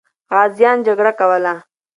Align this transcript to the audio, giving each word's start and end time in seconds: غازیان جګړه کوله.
غازیان 0.31 0.77
جګړه 0.87 1.11
کوله. 1.19 1.53